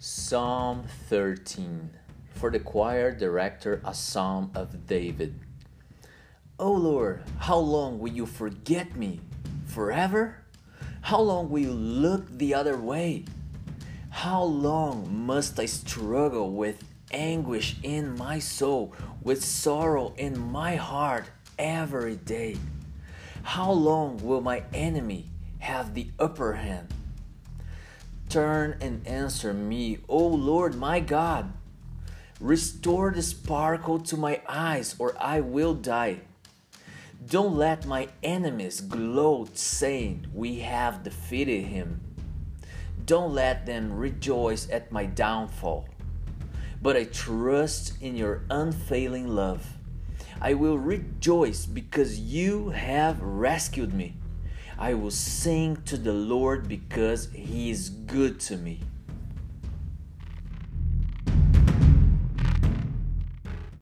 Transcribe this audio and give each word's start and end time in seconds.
Psalm 0.00 0.84
13 1.08 1.90
For 2.34 2.52
the 2.52 2.60
choir 2.60 3.10
director, 3.10 3.82
a 3.84 3.92
psalm 3.92 4.52
of 4.54 4.86
David. 4.86 5.40
O 6.56 6.70
Lord, 6.70 7.24
how 7.38 7.58
long 7.58 7.98
will 7.98 8.12
you 8.12 8.24
forget 8.24 8.94
me? 8.94 9.18
Forever? 9.66 10.36
How 11.00 11.20
long 11.20 11.50
will 11.50 11.58
you 11.58 11.72
look 11.72 12.30
the 12.30 12.54
other 12.54 12.76
way? 12.76 13.24
How 14.10 14.44
long 14.44 15.26
must 15.26 15.58
I 15.58 15.66
struggle 15.66 16.52
with 16.52 16.84
anguish 17.10 17.74
in 17.82 18.16
my 18.16 18.38
soul, 18.38 18.94
with 19.20 19.44
sorrow 19.44 20.14
in 20.16 20.38
my 20.38 20.76
heart 20.76 21.24
every 21.58 22.14
day? 22.14 22.56
How 23.42 23.72
long 23.72 24.18
will 24.18 24.42
my 24.42 24.62
enemy 24.72 25.30
have 25.58 25.94
the 25.94 26.12
upper 26.20 26.52
hand? 26.52 26.94
Turn 28.28 28.76
and 28.82 29.06
answer 29.06 29.54
me, 29.54 30.00
O 30.06 30.26
Lord 30.26 30.74
my 30.74 31.00
God. 31.00 31.52
Restore 32.40 33.10
the 33.10 33.22
sparkle 33.22 33.98
to 34.00 34.18
my 34.18 34.42
eyes, 34.46 34.94
or 34.98 35.16
I 35.18 35.40
will 35.40 35.72
die. 35.72 36.20
Don't 37.26 37.56
let 37.56 37.86
my 37.86 38.08
enemies 38.22 38.82
gloat, 38.82 39.56
saying, 39.56 40.26
We 40.34 40.60
have 40.60 41.02
defeated 41.02 41.64
him. 41.64 42.00
Don't 43.06 43.32
let 43.32 43.64
them 43.64 43.94
rejoice 43.94 44.68
at 44.70 44.92
my 44.92 45.06
downfall. 45.06 45.88
But 46.82 46.96
I 46.96 47.04
trust 47.04 47.94
in 48.02 48.14
your 48.14 48.42
unfailing 48.50 49.28
love. 49.28 49.66
I 50.40 50.52
will 50.52 50.78
rejoice 50.78 51.64
because 51.64 52.20
you 52.20 52.68
have 52.68 53.20
rescued 53.22 53.94
me. 53.94 54.14
I 54.80 54.94
will 54.94 55.10
sing 55.10 55.82
to 55.86 55.96
the 55.96 56.12
Lord 56.12 56.68
because 56.68 57.30
he 57.32 57.70
is 57.70 57.88
good 57.88 58.38
to 58.40 58.56
me. 58.56 58.78